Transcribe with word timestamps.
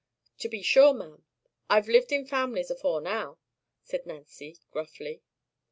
"To 0.39 0.49
be 0.49 0.63
sure, 0.63 0.95
ma'am. 0.95 1.25
I've 1.69 1.87
lived 1.87 2.11
in 2.11 2.25
families 2.25 2.71
afore 2.71 3.01
now," 3.01 3.37
said 3.83 4.07
Nancy, 4.07 4.57
gruffly. 4.71 5.21